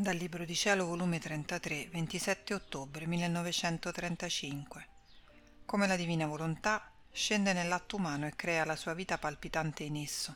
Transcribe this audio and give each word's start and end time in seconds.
Dal 0.00 0.16
Libro 0.16 0.46
di 0.46 0.54
Cielo, 0.54 0.86
volume 0.86 1.18
33, 1.18 1.88
27 1.90 2.54
ottobre 2.54 3.06
1935. 3.06 4.88
Come 5.66 5.86
la 5.86 5.94
divina 5.94 6.26
volontà 6.26 6.90
scende 7.12 7.52
nell'atto 7.52 7.96
umano 7.96 8.26
e 8.26 8.34
crea 8.34 8.64
la 8.64 8.76
sua 8.76 8.94
vita 8.94 9.18
palpitante 9.18 9.82
in 9.82 9.96
esso, 9.96 10.34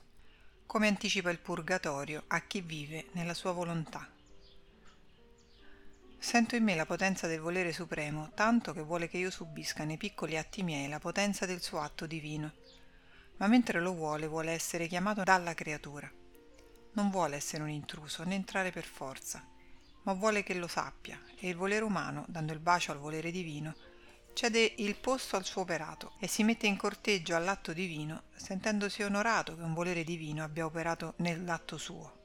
come 0.66 0.88
anticipa 0.88 1.30
il 1.30 1.38
purgatorio 1.38 2.24
a 2.26 2.42
chi 2.42 2.60
vive 2.60 3.06
nella 3.12 3.32
sua 3.32 3.52
volontà. 3.52 4.06
Sento 6.18 6.56
in 6.56 6.62
me 6.62 6.74
la 6.74 6.84
potenza 6.84 7.26
del 7.26 7.40
volere 7.40 7.72
supremo, 7.72 8.32
tanto 8.34 8.74
che 8.74 8.82
vuole 8.82 9.08
che 9.08 9.16
io 9.16 9.30
subisca 9.30 9.84
nei 9.84 9.96
piccoli 9.96 10.36
atti 10.36 10.62
miei 10.62 10.88
la 10.88 11.00
potenza 11.00 11.46
del 11.46 11.62
suo 11.62 11.80
atto 11.80 12.04
divino, 12.04 12.52
ma 13.38 13.46
mentre 13.46 13.80
lo 13.80 13.94
vuole 13.94 14.26
vuole 14.26 14.52
essere 14.52 14.88
chiamato 14.88 15.22
dalla 15.22 15.54
creatura. 15.54 16.12
Non 16.92 17.08
vuole 17.08 17.36
essere 17.36 17.62
un 17.62 17.70
intruso 17.70 18.24
né 18.24 18.34
entrare 18.34 18.70
per 18.70 18.84
forza 18.84 19.52
ma 20.04 20.12
vuole 20.12 20.42
che 20.42 20.54
lo 20.54 20.68
sappia 20.68 21.20
e 21.38 21.48
il 21.48 21.56
volere 21.56 21.84
umano, 21.84 22.24
dando 22.28 22.52
il 22.52 22.58
bacio 22.58 22.92
al 22.92 22.98
volere 22.98 23.30
divino, 23.30 23.74
cede 24.34 24.74
il 24.78 24.96
posto 24.96 25.36
al 25.36 25.44
suo 25.44 25.62
operato 25.62 26.12
e 26.18 26.26
si 26.26 26.42
mette 26.42 26.66
in 26.66 26.76
corteggio 26.76 27.36
all'atto 27.36 27.72
divino, 27.72 28.24
sentendosi 28.34 29.02
onorato 29.02 29.56
che 29.56 29.62
un 29.62 29.72
volere 29.72 30.04
divino 30.04 30.44
abbia 30.44 30.66
operato 30.66 31.14
nell'atto 31.18 31.78
suo. 31.78 32.22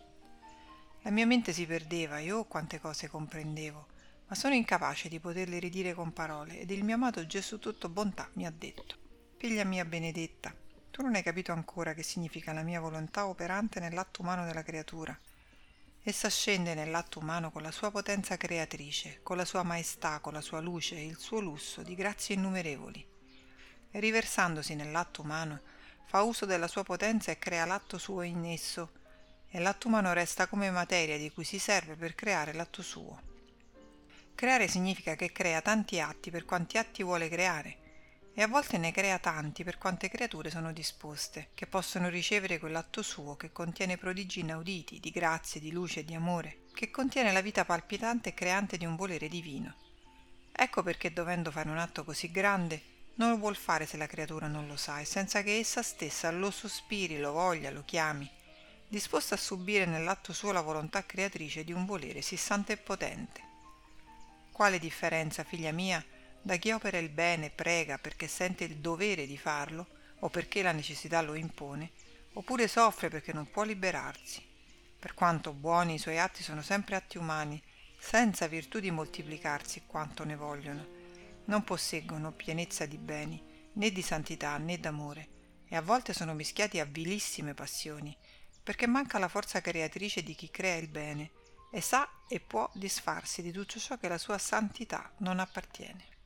La 1.03 1.11
mia 1.11 1.25
mente 1.25 1.53
si 1.53 1.65
perdeva 1.65 2.19
e 2.19 2.31
oh 2.31 2.45
quante 2.45 2.79
cose 2.79 3.07
comprendevo, 3.07 3.87
ma 4.27 4.35
sono 4.35 4.55
incapace 4.55 5.07
di 5.07 5.19
poterle 5.19 5.59
ridire 5.59 5.93
con 5.93 6.11
parole 6.11 6.59
ed 6.59 6.71
il 6.71 6.83
mio 6.83 6.95
amato 6.95 7.25
Gesù 7.25 7.59
tutto 7.59 7.87
bontà 7.87 8.29
mi 8.33 8.45
ha 8.45 8.51
detto, 8.55 8.95
figlia 9.37 9.63
mia 9.63 9.85
benedetta, 9.85 10.53
tu 10.91 11.01
non 11.01 11.15
hai 11.15 11.23
capito 11.23 11.53
ancora 11.53 11.93
che 11.93 12.03
significa 12.03 12.51
la 12.51 12.63
mia 12.63 12.81
volontà 12.81 13.27
operante 13.27 13.79
nell'atto 13.79 14.21
umano 14.21 14.43
della 14.43 14.63
creatura 14.63 15.17
Essa 16.01 16.29
scende 16.29 16.73
nell'atto 16.73 17.19
umano 17.19 17.51
con 17.51 17.61
la 17.61 17.71
sua 17.71 17.91
potenza 17.91 18.37
creatrice, 18.37 19.19
con 19.21 19.35
la 19.35 19.43
sua 19.43 19.63
maestà, 19.63 20.19
con 20.19 20.31
la 20.33 20.41
sua 20.41 20.61
luce 20.61 20.95
e 20.95 21.05
il 21.05 21.17
suo 21.17 21.41
lusso 21.41 21.83
di 21.83 21.93
grazie 21.93 22.35
innumerevoli. 22.35 23.05
E 23.91 23.99
riversandosi 23.99 24.75
nell'atto 24.75 25.21
umano, 25.21 25.59
fa 26.05 26.21
uso 26.21 26.45
della 26.45 26.67
sua 26.67 26.83
potenza 26.83 27.31
e 27.31 27.37
crea 27.37 27.65
l'atto 27.65 27.97
suo 27.97 28.21
in 28.21 28.45
esso, 28.45 28.91
e 29.49 29.59
l'atto 29.59 29.87
umano 29.87 30.13
resta 30.13 30.47
come 30.47 30.71
materia 30.71 31.17
di 31.17 31.31
cui 31.31 31.43
si 31.43 31.59
serve 31.59 31.95
per 31.95 32.15
creare 32.15 32.53
l'atto 32.53 32.81
suo. 32.81 33.21
Creare 34.35 34.69
significa 34.69 35.15
che 35.15 35.33
crea 35.33 35.61
tanti 35.61 35.99
atti 35.99 36.31
per 36.31 36.45
quanti 36.45 36.77
atti 36.77 37.03
vuole 37.03 37.27
creare, 37.27 37.88
e 38.33 38.41
a 38.41 38.47
volte 38.47 38.77
ne 38.77 38.91
crea 38.91 39.19
tanti 39.19 39.63
per 39.63 39.77
quante 39.77 40.09
creature 40.09 40.49
sono 40.49 40.71
disposte, 40.71 41.49
che 41.53 41.67
possono 41.67 42.09
ricevere 42.09 42.59
quell'atto 42.59 43.01
suo 43.01 43.35
che 43.35 43.51
contiene 43.51 43.97
prodigi 43.97 44.39
inauditi, 44.39 44.99
di 44.99 45.11
grazie, 45.11 45.59
di 45.59 45.71
luce 45.71 46.01
e 46.01 46.05
di 46.05 46.13
amore, 46.13 46.61
che 46.73 46.89
contiene 46.89 47.31
la 47.31 47.41
vita 47.41 47.65
palpitante 47.65 48.29
e 48.29 48.33
creante 48.33 48.77
di 48.77 48.85
un 48.85 48.95
volere 48.95 49.27
divino. 49.27 49.75
Ecco 50.51 50.83
perché 50.83 51.11
dovendo 51.11 51.51
fare 51.51 51.69
un 51.69 51.77
atto 51.77 52.03
così 52.03 52.31
grande, 52.31 52.81
non 53.15 53.31
lo 53.31 53.37
vuol 53.37 53.55
fare 53.55 53.85
se 53.85 53.97
la 53.97 54.07
creatura 54.07 54.47
non 54.47 54.67
lo 54.67 54.77
sa 54.77 54.99
e 54.99 55.05
senza 55.05 55.43
che 55.43 55.57
essa 55.57 55.83
stessa 55.83 56.31
lo 56.31 56.51
sospiri, 56.51 57.19
lo 57.19 57.33
voglia, 57.33 57.69
lo 57.69 57.83
chiami, 57.83 58.29
disposta 58.87 59.35
a 59.35 59.37
subire 59.37 59.85
nell'atto 59.85 60.33
suo 60.33 60.51
la 60.51 60.61
volontà 60.61 61.05
creatrice 61.05 61.63
di 61.63 61.73
un 61.73 61.85
volere 61.85 62.21
sì 62.21 62.37
santo 62.37 62.71
e 62.71 62.77
potente. 62.77 63.41
Quale 64.51 64.79
differenza, 64.79 65.43
figlia 65.43 65.71
mia, 65.71 66.03
da 66.41 66.55
chi 66.55 66.71
opera 66.71 66.97
il 66.97 67.09
bene 67.09 67.49
prega 67.49 67.97
perché 67.97 68.27
sente 68.27 68.63
il 68.63 68.77
dovere 68.77 69.27
di 69.27 69.37
farlo 69.37 69.87
o 70.19 70.29
perché 70.29 70.61
la 70.61 70.71
necessità 70.71 71.21
lo 71.21 71.33
impone, 71.33 71.91
oppure 72.33 72.67
soffre 72.67 73.09
perché 73.09 73.33
non 73.33 73.49
può 73.49 73.63
liberarsi. 73.63 74.45
Per 74.97 75.13
quanto 75.13 75.53
buoni 75.53 75.95
i 75.95 75.99
suoi 75.99 76.19
atti 76.19 76.43
sono 76.43 76.61
sempre 76.61 76.95
atti 76.95 77.17
umani, 77.17 77.61
senza 77.97 78.47
virtù 78.47 78.79
di 78.79 78.91
moltiplicarsi 78.91 79.83
quanto 79.85 80.23
ne 80.23 80.35
vogliono. 80.35 80.97
Non 81.45 81.63
posseggono 81.63 82.31
pienezza 82.31 82.85
di 82.85 82.97
beni, 82.97 83.41
né 83.73 83.91
di 83.91 84.01
santità 84.01 84.57
né 84.57 84.79
d'amore, 84.79 85.27
e 85.67 85.75
a 85.75 85.81
volte 85.81 86.13
sono 86.13 86.33
mischiati 86.33 86.79
a 86.79 86.85
vilissime 86.85 87.53
passioni, 87.53 88.15
perché 88.61 88.87
manca 88.87 89.19
la 89.19 89.27
forza 89.27 89.61
creatrice 89.61 90.23
di 90.23 90.35
chi 90.35 90.49
crea 90.49 90.75
il 90.75 90.89
bene, 90.89 91.31
e 91.71 91.81
sa 91.81 92.09
e 92.27 92.39
può 92.39 92.69
disfarsi 92.73 93.41
di 93.41 93.51
tutto 93.51 93.79
ciò 93.79 93.97
che 93.97 94.07
la 94.07 94.17
sua 94.17 94.37
santità 94.37 95.13
non 95.19 95.39
appartiene 95.39 96.17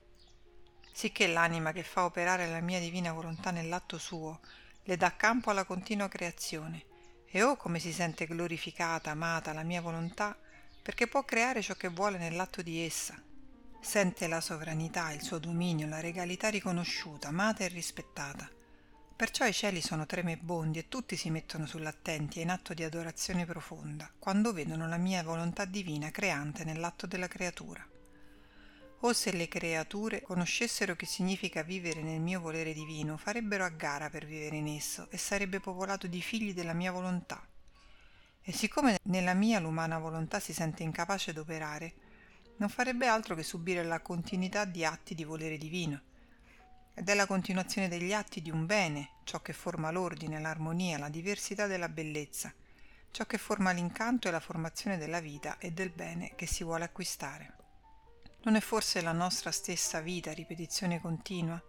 sicché 1.03 1.27
l'anima 1.27 1.73
che 1.73 1.83
fa 1.83 2.05
operare 2.05 2.47
la 2.47 2.61
mia 2.61 2.79
divina 2.79 3.11
volontà 3.11 3.51
nell'atto 3.51 3.97
suo 3.97 4.39
le 4.83 4.95
dà 4.95 5.13
campo 5.17 5.49
alla 5.49 5.65
continua 5.65 6.07
creazione 6.07 6.85
e 7.25 7.43
oh 7.43 7.57
come 7.57 7.79
si 7.79 7.91
sente 7.91 8.25
glorificata, 8.25 9.11
amata 9.11 9.51
la 9.51 9.63
mia 9.63 9.81
volontà, 9.81 10.33
perché 10.81 11.07
può 11.07 11.25
creare 11.25 11.61
ciò 11.61 11.73
che 11.73 11.89
vuole 11.89 12.17
nell'atto 12.17 12.61
di 12.61 12.85
essa. 12.85 13.21
Sente 13.81 14.27
la 14.27 14.39
sovranità, 14.39 15.11
il 15.11 15.21
suo 15.21 15.39
dominio, 15.39 15.87
la 15.87 15.99
regalità 15.99 16.47
riconosciuta, 16.47 17.27
amata 17.27 17.65
e 17.65 17.67
rispettata. 17.67 18.49
Perciò 19.13 19.45
i 19.45 19.51
cieli 19.51 19.81
sono 19.81 20.05
tremebondi 20.05 20.79
e 20.79 20.87
tutti 20.87 21.17
si 21.17 21.29
mettono 21.29 21.65
sull'attenti 21.65 22.39
e 22.39 22.43
in 22.43 22.49
atto 22.49 22.73
di 22.73 22.85
adorazione 22.85 23.45
profonda, 23.45 24.09
quando 24.17 24.53
vedono 24.53 24.87
la 24.87 24.95
mia 24.95 25.21
volontà 25.21 25.65
divina 25.65 26.11
creante 26.11 26.63
nell'atto 26.63 27.07
della 27.07 27.27
creatura 27.27 27.85
o 29.05 29.11
se 29.11 29.33
le 29.33 29.49
creature 29.49 30.21
conoscessero 30.21 30.95
che 30.95 31.05
significa 31.05 31.61
vivere 31.61 32.01
nel 32.01 32.21
mio 32.21 32.39
volere 32.39 32.73
divino, 32.73 33.17
farebbero 33.17 33.65
a 33.65 33.69
gara 33.69 34.09
per 34.09 34.25
vivere 34.25 34.55
in 34.55 34.67
esso 34.67 35.07
e 35.09 35.17
sarebbe 35.17 35.59
popolato 35.59 36.07
di 36.07 36.21
figli 36.21 36.53
della 36.53 36.71
mia 36.71 36.93
volontà. 36.93 37.45
E 38.41 38.51
siccome 38.53 38.99
nella 39.03 39.33
mia 39.33 39.59
l'umana 39.59 39.99
volontà 39.99 40.39
si 40.39 40.53
sente 40.53 40.83
incapace 40.83 41.33
d'operare, 41.33 41.93
non 42.57 42.69
farebbe 42.69 43.05
altro 43.07 43.35
che 43.35 43.43
subire 43.43 43.83
la 43.83 43.99
continuità 43.99 44.63
di 44.63 44.85
atti 44.85 45.15
di 45.15 45.25
volere 45.25 45.57
divino. 45.57 46.01
Ed 46.93 47.09
è 47.09 47.13
la 47.13 47.25
continuazione 47.25 47.89
degli 47.89 48.13
atti 48.13 48.41
di 48.41 48.51
un 48.51 48.65
bene, 48.65 49.15
ciò 49.25 49.41
che 49.41 49.51
forma 49.51 49.91
l'ordine, 49.91 50.39
l'armonia, 50.39 50.97
la 50.97 51.09
diversità 51.09 51.67
della 51.67 51.89
bellezza, 51.89 52.53
ciò 53.11 53.25
che 53.25 53.37
forma 53.37 53.71
l'incanto 53.71 54.29
e 54.29 54.31
la 54.31 54.39
formazione 54.39 54.97
della 54.97 55.19
vita 55.19 55.57
e 55.57 55.71
del 55.71 55.89
bene 55.89 56.35
che 56.35 56.45
si 56.45 56.63
vuole 56.63 56.85
acquistare. 56.85 57.62
Non 58.45 58.55
è 58.55 58.59
forse 58.59 58.99
la 58.99 59.13
nostra 59.13 59.51
stessa 59.51 60.01
vita 60.01 60.33
ripetizione 60.33 60.99
continua? 60.99 61.61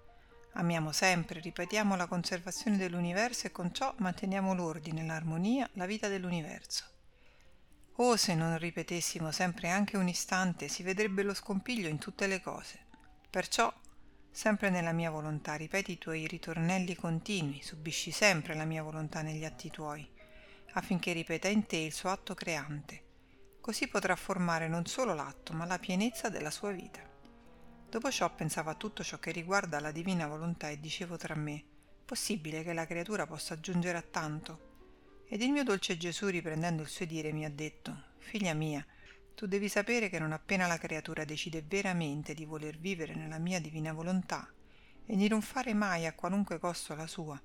Amiamo 0.54 0.90
sempre, 0.90 1.38
ripetiamo 1.38 1.94
la 1.94 2.08
conservazione 2.08 2.76
dell'universo 2.76 3.46
e 3.46 3.52
con 3.52 3.72
ciò 3.72 3.94
manteniamo 3.98 4.54
l'ordine, 4.54 5.06
l'armonia, 5.06 5.70
la 5.74 5.86
vita 5.86 6.08
dell'universo. 6.08 6.84
Oh, 7.98 8.16
se 8.16 8.34
non 8.34 8.58
ripetessimo 8.58 9.30
sempre 9.30 9.68
anche 9.70 9.96
un 9.96 10.08
istante, 10.08 10.66
si 10.66 10.82
vedrebbe 10.82 11.22
lo 11.22 11.32
scompiglio 11.32 11.86
in 11.86 11.98
tutte 11.98 12.26
le 12.26 12.40
cose. 12.40 12.86
Perciò, 13.30 13.72
sempre 14.32 14.68
nella 14.68 14.92
mia 14.92 15.12
volontà, 15.12 15.54
ripeti 15.54 15.92
i 15.92 15.98
tuoi 15.98 16.26
ritornelli 16.26 16.96
continui, 16.96 17.62
subisci 17.62 18.10
sempre 18.10 18.56
la 18.56 18.64
mia 18.64 18.82
volontà 18.82 19.22
negli 19.22 19.44
atti 19.44 19.70
tuoi, 19.70 20.04
affinché 20.72 21.12
ripeta 21.12 21.46
in 21.46 21.66
te 21.66 21.76
il 21.76 21.92
suo 21.92 22.10
atto 22.10 22.34
creante 22.34 23.03
Così 23.64 23.88
potrà 23.88 24.14
formare 24.14 24.68
non 24.68 24.84
solo 24.84 25.14
l'atto, 25.14 25.54
ma 25.54 25.64
la 25.64 25.78
pienezza 25.78 26.28
della 26.28 26.50
sua 26.50 26.70
vita. 26.70 27.00
Dopo 27.88 28.10
ciò 28.10 28.30
pensavo 28.34 28.68
a 28.68 28.74
tutto 28.74 29.02
ciò 29.02 29.18
che 29.18 29.30
riguarda 29.30 29.80
la 29.80 29.90
divina 29.90 30.26
volontà 30.26 30.68
e 30.68 30.78
dicevo 30.78 31.16
tra 31.16 31.34
me, 31.34 31.64
possibile 32.04 32.62
che 32.62 32.74
la 32.74 32.84
creatura 32.84 33.26
possa 33.26 33.58
giungere 33.60 33.96
a 33.96 34.02
tanto? 34.02 35.22
Ed 35.26 35.40
il 35.40 35.50
mio 35.50 35.64
dolce 35.64 35.96
Gesù, 35.96 36.26
riprendendo 36.26 36.82
il 36.82 36.88
suo 36.88 37.06
dire, 37.06 37.32
mi 37.32 37.46
ha 37.46 37.50
detto, 37.50 38.02
figlia 38.18 38.52
mia, 38.52 38.84
tu 39.34 39.46
devi 39.46 39.70
sapere 39.70 40.10
che 40.10 40.18
non 40.18 40.32
appena 40.32 40.66
la 40.66 40.76
creatura 40.76 41.24
decide 41.24 41.64
veramente 41.66 42.34
di 42.34 42.44
voler 42.44 42.76
vivere 42.76 43.14
nella 43.14 43.38
mia 43.38 43.62
divina 43.62 43.94
volontà 43.94 44.46
e 45.06 45.16
di 45.16 45.26
non 45.26 45.40
fare 45.40 45.72
mai 45.72 46.04
a 46.04 46.12
qualunque 46.12 46.58
costo 46.58 46.94
la 46.94 47.06
sua, 47.06 47.40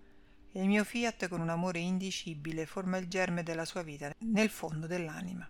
il 0.51 0.67
mio 0.67 0.83
fiat 0.83 1.29
con 1.29 1.39
un 1.39 1.47
amore 1.47 1.79
indicibile 1.79 2.65
forma 2.65 2.97
il 2.97 3.07
germe 3.07 3.41
della 3.41 3.63
sua 3.63 3.83
vita 3.83 4.13
nel 4.17 4.49
fondo 4.49 4.85
dell'anima. 4.85 5.49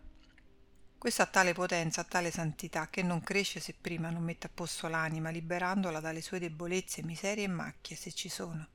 Questo 0.99 1.21
ha 1.21 1.27
tale 1.27 1.53
potenza, 1.53 2.01
ha 2.01 2.03
tale 2.03 2.29
santità, 2.29 2.89
che 2.89 3.01
non 3.03 3.23
cresce 3.23 3.61
se 3.61 3.73
prima 3.73 4.09
non 4.09 4.21
mette 4.21 4.47
a 4.47 4.51
posto 4.53 4.89
l'anima, 4.89 5.29
liberandola 5.29 6.01
dalle 6.01 6.21
sue 6.21 6.39
debolezze, 6.39 7.03
miserie 7.03 7.45
e 7.45 7.47
macchie, 7.47 7.95
se 7.95 8.11
ci 8.11 8.27
sono. 8.27 8.67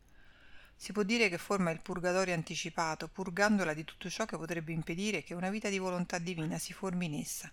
Si 0.75 0.93
può 0.93 1.03
dire 1.03 1.29
che 1.29 1.37
forma 1.37 1.71
il 1.71 1.83
purgatorio 1.83 2.33
anticipato, 2.33 3.09
purgandola 3.09 3.75
di 3.75 3.85
tutto 3.85 4.09
ciò 4.09 4.25
che 4.25 4.39
potrebbe 4.39 4.73
impedire 4.73 5.23
che 5.23 5.35
una 5.35 5.51
vita 5.51 5.69
di 5.69 5.77
volontà 5.77 6.17
divina 6.17 6.57
si 6.57 6.73
formi 6.73 7.05
in 7.05 7.21
essa, 7.21 7.53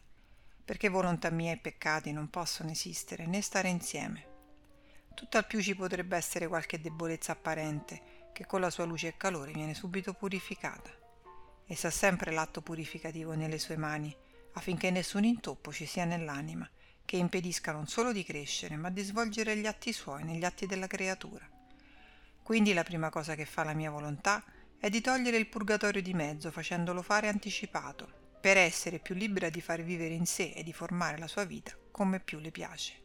perché 0.64 0.88
volontà 0.88 1.30
mia 1.32 1.52
e 1.52 1.58
peccati 1.58 2.14
non 2.14 2.30
possono 2.30 2.72
esistere 2.72 3.26
né 3.26 3.42
stare 3.42 3.68
insieme. 3.68 4.26
Tutt'al 5.14 5.48
più 5.48 5.62
ci 5.62 5.76
potrebbe 5.76 6.16
essere 6.16 6.48
qualche 6.48 6.80
debolezza 6.80 7.34
apparente, 7.34 8.30
che 8.32 8.46
con 8.46 8.62
la 8.62 8.70
sua 8.70 8.86
luce 8.86 9.10
e 9.10 9.18
calore 9.18 9.52
viene 9.52 9.74
subito 9.74 10.14
purificata. 10.14 10.90
Essa 11.68 11.90
ha 11.90 11.92
sempre 11.92 12.32
l'atto 12.32 12.62
purificativo 12.62 13.34
nelle 13.34 13.60
sue 13.60 13.76
mani, 13.76 14.16
affinché 14.54 14.92
nessun 14.92 15.24
intoppo 15.24 15.72
ci 15.72 15.86
sia 15.86 16.06
nell'anima, 16.06 16.70
che 17.06 17.18
impedisca 17.18 17.72
non 17.72 17.88
solo 17.88 18.12
di 18.12 18.24
crescere, 18.24 18.76
ma 18.76 18.90
di 18.90 19.02
svolgere 19.02 19.56
gli 19.58 19.66
atti 19.66 19.94
suoi 19.94 20.24
negli 20.24 20.46
atti 20.46 20.66
della 20.66 20.88
creatura. 20.88 21.48
Quindi 22.44 22.74
la 22.74 22.84
prima 22.84 23.10
cosa 23.10 23.36
che 23.36 23.46
fa 23.46 23.64
la 23.64 23.74
mia 23.74 23.92
volontà 23.92 24.44
è 24.78 24.90
di 24.90 25.02
togliere 25.02 25.38
il 25.38 25.48
purgatorio 25.48 26.02
di 26.02 26.14
mezzo, 26.14 26.52
facendolo 26.52 27.02
fare 27.02 27.28
anticipato. 27.28 28.20
per 28.42 28.58
essere 28.58 28.98
più 28.98 29.14
libera 29.14 29.50
di 29.50 29.62
far 29.62 29.84
vivere 29.84 30.16
in 30.16 30.26
sé 30.26 30.52
e 30.56 30.64
di 30.64 30.74
formare 30.74 31.20
la 31.20 31.28
sua 31.28 31.44
vita 31.44 31.78
come 31.92 32.20
più 32.20 32.40
le 32.40 32.50
piace. 32.50 33.00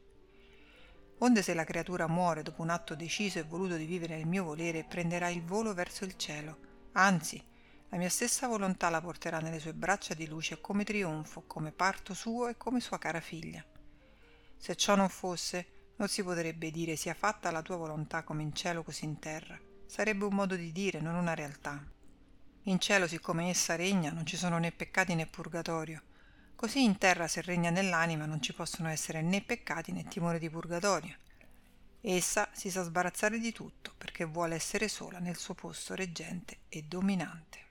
Onde 1.19 1.43
se 1.43 1.52
la 1.52 1.64
creatura 1.64 2.08
muore 2.08 2.43
dopo 2.43 2.62
un 2.62 2.70
atto 2.70 2.94
deciso 2.94 3.38
e 3.38 3.43
voluto 3.43 3.76
di 3.76 3.84
vivere 3.84 4.16
nel 4.16 4.26
mio 4.26 4.44
volere, 4.44 4.84
prenderà 4.84 5.28
il 5.28 5.43
volo 5.43 5.75
verso 5.75 6.04
il 6.04 6.16
cielo, 6.16 6.58
anzi, 6.93 7.43
la 7.88 7.99
mia 7.99 8.09
stessa 8.09 8.49
volontà 8.49 8.91
la 8.91 9.00
porterà 9.00 9.38
nelle 9.38 9.61
sue 9.61 9.73
braccia 9.73 10.15
di 10.15 10.27
luce 10.27 10.61
come 10.61 10.83
trionfo, 10.83 11.44
come 11.47 11.71
parto 11.71 12.15
suo 12.15 12.49
e 12.49 12.56
come 12.56 12.81
sua 12.81 12.99
cara 12.99 13.21
figlia. 13.21 13.65
Se 14.56 14.75
ciò 14.75 14.97
non 14.97 15.09
fosse, 15.09 15.93
non 15.97 16.09
si 16.09 16.23
potrebbe 16.23 16.71
dire 16.71 16.97
sia 16.97 17.15
fatta 17.15 17.50
la 17.50 17.62
tua 17.62 17.77
volontà 17.77 18.23
come 18.25 18.43
in 18.43 18.53
cielo 18.55 18.83
così 18.83 19.05
in 19.05 19.19
terra. 19.19 19.59
Sarebbe 19.87 20.25
un 20.25 20.35
modo 20.35 20.56
di 20.56 20.73
dire, 20.73 21.00
non 21.00 21.15
una 21.15 21.35
realtà. 21.35 21.83
In 22.65 22.81
cielo, 22.81 23.06
siccome 23.06 23.49
essa 23.49 23.77
regna, 23.77 24.11
non 24.11 24.27
ci 24.27 24.37
sono 24.37 24.59
né 24.59 24.73
peccati 24.73 25.15
né 25.15 25.27
purgatorio. 25.27 26.03
Così 26.56 26.82
in 26.82 26.99
terra, 26.99 27.29
se 27.29 27.41
regna 27.41 27.71
nell'anima, 27.71 28.27
non 28.27 28.43
ci 28.43 28.53
possono 28.53 28.89
essere 28.89 29.23
né 29.23 29.43
peccati 29.43 29.93
né 29.93 30.05
timore 30.05 30.41
di 30.41 30.50
purgatorio. 30.50 31.17
Essa 32.00 32.49
si 32.53 32.71
sa 32.71 32.82
sbarazzare 32.82 33.39
di 33.39 33.53
tutto 33.53 33.94
perché 33.97 34.25
vuole 34.25 34.56
essere 34.56 34.89
sola 34.89 35.19
nel 35.19 35.37
suo 35.37 35.55
posto 35.55 35.94
reggente 35.94 36.59
e 36.69 36.82
dominante. 36.82 37.66